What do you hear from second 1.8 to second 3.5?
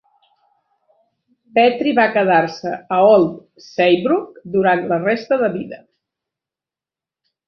va quedar-se a Old